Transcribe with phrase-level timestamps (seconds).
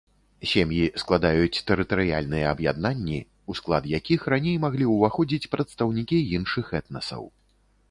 [0.51, 3.19] Сем'і складаюць тэрытарыяльныя аб'яднанні,
[3.53, 7.23] у склад якіх раней маглі ўваходзіць прадстаўнікі іншых этнасаў.